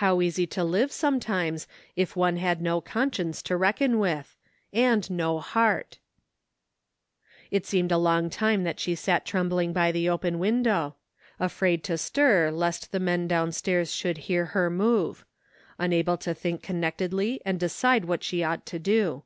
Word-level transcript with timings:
How 0.00 0.22
easy 0.22 0.46
to 0.56 0.64
live 0.64 0.90
sometimes 0.90 1.68
if 1.94 2.16
one 2.16 2.38
had 2.38 2.62
no 2.62 2.80
conscience 2.80 3.42
to 3.42 3.58
reckon 3.58 3.98
with— 3.98 4.34
and 4.72 5.04
no 5.10 5.38
heart! 5.38 5.98
It 7.50 7.66
seemed 7.66 7.92
a 7.92 7.98
long 7.98 8.30
time 8.30 8.64
that 8.64 8.80
she 8.80 8.94
sat 8.94 9.26
trembling 9.26 9.74
by 9.74 9.92
the 9.92 10.08
open 10.08 10.38
window, 10.38 10.96
afraid 11.38 11.84
to 11.84 11.98
stir 11.98 12.50
lest 12.50 12.90
the 12.90 13.00
men 13.00 13.28
downstairs 13.28 13.92
should 13.94 14.16
hear 14.32 14.46
her 14.46 14.70
move; 14.70 15.26
unable 15.76 16.16
to 16.16 16.32
think 16.32 16.62
connectedly 16.62 17.42
and 17.44 17.60
decide 17.60 18.06
what 18.06 18.24
she 18.24 18.42
ought 18.42 18.64
to 18.64 18.78
do. 18.78 19.24